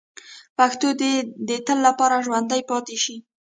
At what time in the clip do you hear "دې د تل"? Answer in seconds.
1.01-1.77